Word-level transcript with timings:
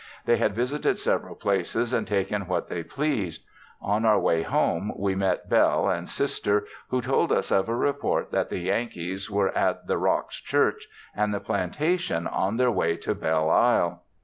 They 0.25 0.37
had 0.37 0.55
visited 0.55 0.97
several 0.97 1.35
places 1.35 1.93
and 1.93 2.07
taken 2.07 2.47
what 2.47 2.69
they 2.69 2.81
pleased. 2.81 3.43
On 3.79 4.03
our 4.03 4.19
way 4.19 4.41
home 4.41 4.91
we 4.97 5.13
met 5.13 5.47
Belle 5.47 5.87
and 5.91 6.09
Sister 6.09 6.65
who 6.89 7.03
told 7.03 7.31
us 7.31 7.51
of 7.51 7.69
a 7.69 7.75
report 7.75 8.31
that 8.31 8.49
the 8.49 8.57
Yankees 8.61 9.29
were 9.29 9.55
at 9.55 9.85
The 9.85 9.99
Rocks 9.99 10.37
Church 10.37 10.87
and 11.15 11.31
the 11.31 11.39
plantation 11.39 12.25
on 12.25 12.57
their 12.57 12.71
way 12.71 12.95
to 12.97 13.13
Belle 13.13 13.51
Isle. 13.51 14.01